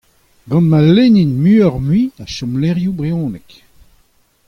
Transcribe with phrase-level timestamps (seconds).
[0.49, 3.49] Gant ma lennint muiocʼh-mui a chomlecʼhioù brezhonek!